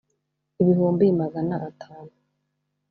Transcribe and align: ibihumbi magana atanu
ibihumbi 0.61 1.05
magana 1.21 1.55
atanu 1.69 2.13